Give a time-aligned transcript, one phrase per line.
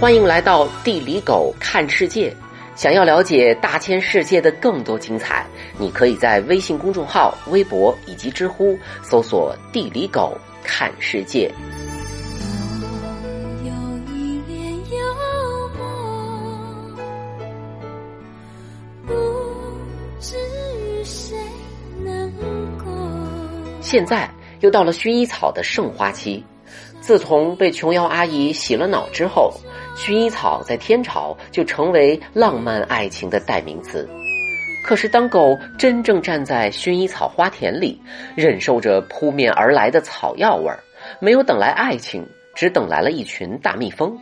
[0.00, 2.34] 欢迎来到地理狗看世界。
[2.74, 5.44] 想要了解大千世界的更多精彩，
[5.78, 10.34] 你可以在微信公众号、微博以及知乎搜索“地理狗
[10.64, 11.52] 看世界”。
[13.62, 13.70] 有
[14.10, 14.96] 一年有
[15.78, 16.96] 梦，
[19.06, 19.12] 不
[20.18, 20.34] 知
[21.04, 21.36] 谁
[22.02, 22.32] 能
[22.78, 22.86] 够。
[23.82, 24.30] 现在
[24.60, 26.42] 又到了薰衣草的盛花期。
[27.00, 29.52] 自从被琼瑶阿姨洗了脑之后，
[29.96, 34.08] 薰衣草在天朝就成为浪漫爱情的代名词。
[34.82, 38.00] 可是，当狗真正站在薰衣草花田里，
[38.34, 40.82] 忍受着扑面而来的草药味儿，
[41.20, 44.18] 没有等来爱情，只等来了一群大蜜蜂。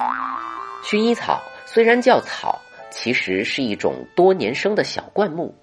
[0.85, 5.55] 薰衣草虽然叫草，其实是一种多年生的小灌木，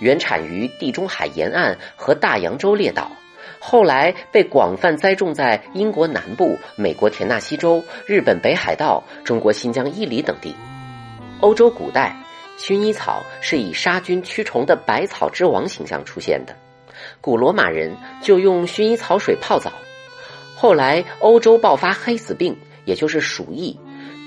[0.00, 3.10] 原产于地中海沿岸和大洋洲列岛。
[3.64, 10.52] 后来被广泛栽种在英国南部、美国田纳西州、日本北海道、中国新疆伊犁等地。
[11.38, 12.16] 欧洲古代，
[12.58, 16.56] 薰衣草是以杀菌驱虫的百草之王形象出现的。
[17.20, 19.72] 古罗马人就用薰衣草水泡澡。
[20.56, 23.78] 后来欧洲爆发黑死病，也就是鼠疫，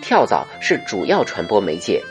[0.01, 2.01] 跳蚤是主要传播媒介。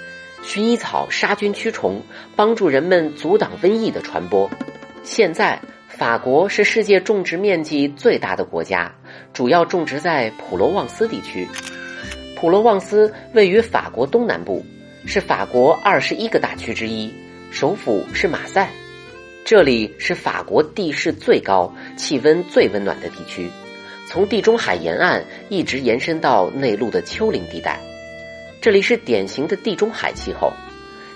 [0.44, 2.02] 薰衣草杀菌驱虫，
[2.36, 4.50] 帮助人们阻挡瘟疫的传播。
[5.02, 5.58] 现在。
[5.96, 8.92] 法国是世界种植面积最大的国家，
[9.32, 11.46] 主要种植在普罗旺斯地区。
[12.36, 14.64] 普罗旺斯位于法国东南部，
[15.06, 17.14] 是法国二十一个大区之一，
[17.52, 18.70] 首府是马赛。
[19.44, 23.48] 这里是法国地势最高、气温最温暖的地区，
[24.08, 27.78] 从地中海沿岸一直延伸到内陆的丘陵地带。
[28.60, 30.52] 这里是典型的地中海气候，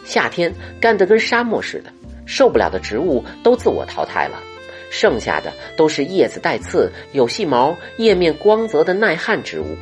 [0.04, 1.92] 夏天干得跟沙漠似的，
[2.26, 4.40] 受不了的植物都自我淘汰了。
[4.90, 9.76] 剩下的都是叶子带刺、有细毛、叶面光泽的耐旱植物。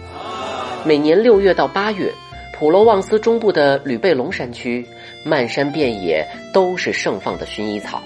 [0.85, 2.12] 每年六月到八月，
[2.53, 4.87] 普罗旺斯中部的吕贝龙山区，
[5.25, 8.03] 漫山遍野都是盛放的薰衣草。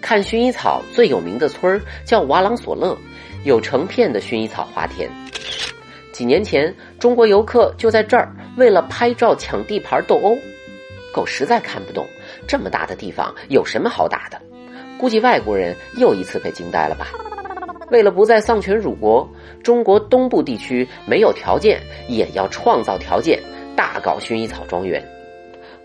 [0.00, 2.96] 看薰衣草最有名的村儿叫瓦朗索勒，
[3.44, 5.10] 有成片的薰衣草花田。
[6.12, 10.36] 几年前，中国游客就在这儿为了拍照抢地盘斗殴，
[11.12, 12.06] 狗实在看不懂
[12.46, 14.40] 这么大的地方有什么好打的。
[15.00, 17.08] 估计外国人又一次被惊呆了吧？
[17.90, 19.26] 为了不再丧权辱国，
[19.64, 23.40] 中国东部地区没有条件也要创造条件，
[23.74, 25.02] 大搞薰衣草庄园。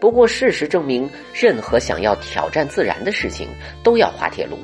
[0.01, 3.47] 不过事实证明，任何想要挑战自然的事情
[3.81, 4.57] 都要滑铁卢。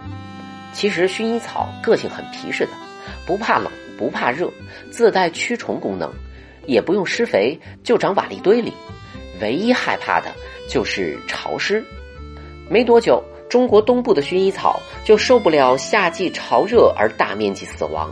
[0.74, 2.72] 其实薰衣草个性很皮实的，
[3.26, 4.52] 不怕冷，不怕热，
[4.92, 6.12] 自带驱虫功能，
[6.66, 8.74] 也不用施肥，就长瓦砾堆里。
[9.40, 10.28] 唯一害怕的
[10.68, 11.82] 就是潮湿。
[12.70, 13.24] 没多久。
[13.52, 18.10] 中国东部的薰衣草就受不了夏季潮热而大面积死亡。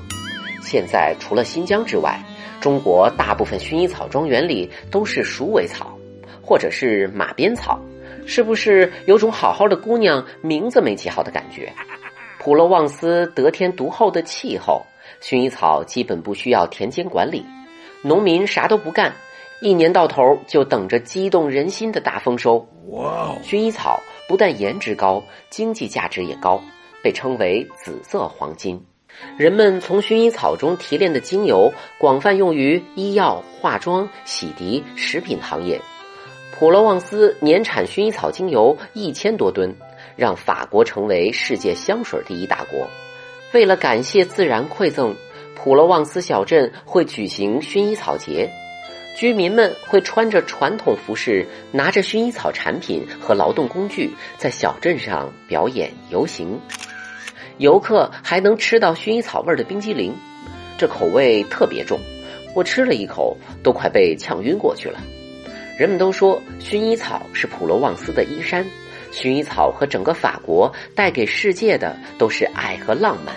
[0.62, 2.22] 现在除了新疆之外，
[2.60, 5.98] 中国大部分薰衣草庄园里都是鼠尾草，
[6.42, 7.80] 或者是马鞭草。
[8.26, 11.72] 是不是有种好好的姑娘名字没起好的感觉？
[12.38, 14.86] 普罗旺斯得天独厚的气候，
[15.22, 17.46] 薰衣草基本不需要田间管理，
[18.02, 19.14] 农民啥都不干，
[19.62, 22.68] 一年到头就等着激动人心的大丰收。
[22.90, 23.34] 哇！
[23.42, 23.98] 薰衣草。
[24.30, 26.62] 不但颜值高，经济价值也高，
[27.02, 28.80] 被称为“紫色黄金”。
[29.38, 35.82] 人们从薰衣草中提炼的精油广泛用于医药、化妆、洗涤、食品行业。
[36.54, 39.76] 普罗旺斯年产薰衣草精油一千多吨，
[40.16, 42.88] 让法国成为世界香水第一大国。
[43.52, 45.16] 为了感谢自然馈赠，
[45.56, 48.48] 普罗旺斯小镇会举行薰衣草节。
[49.20, 56.58] 居民们会穿着传统服饰，拿着薰衣草产品和劳动工具，在小镇上表演游行。
[57.58, 60.16] 游客还能吃到薰衣草味的冰激凌，
[60.78, 62.00] 这口味特别重，
[62.56, 65.02] 我吃了一口都快被呛晕过去了。
[65.78, 68.66] 人们都说薰衣草是普罗旺斯的衣衫，
[69.12, 73.36] 薰衣草和整个法国带给世界的都是爱和浪漫。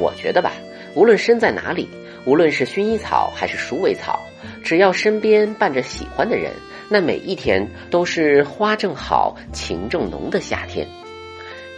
[0.00, 0.52] 我觉得吧，
[0.94, 1.90] 无论身在哪里，
[2.24, 4.23] 无论是薰衣草还是鼠尾草。
[4.62, 6.52] 只要身边伴着喜欢的人，
[6.88, 10.86] 那每一天都是花正好、情正浓的夏天。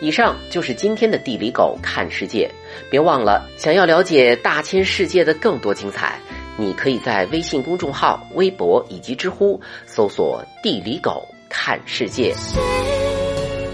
[0.00, 2.50] 以上就是今天的地理狗看世界，
[2.91, 6.19] 别忘了，想要了解大千世界的更多精彩，
[6.58, 12.35] 你可以在微信公众号、微博以及知乎搜索“地理狗看世界”。
[12.37, 12.61] 谁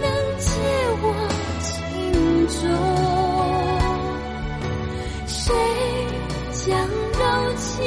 [0.00, 0.08] 能
[0.38, 0.61] 解
[1.02, 1.28] 我
[1.61, 2.70] 情衷？
[5.26, 5.52] 谁
[6.52, 7.82] 将柔情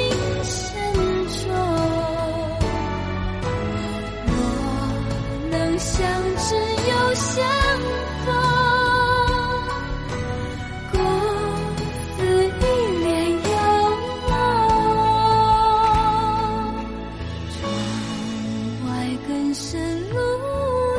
[19.46, 19.78] 人生
[20.10, 20.16] 路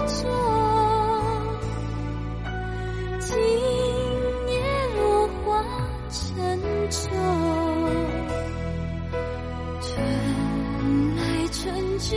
[0.07, 0.25] 中
[3.19, 3.38] 今
[4.47, 4.55] 夜
[4.95, 5.61] 落花
[6.09, 7.09] 成秋
[9.81, 11.21] 春来
[11.51, 12.15] 春去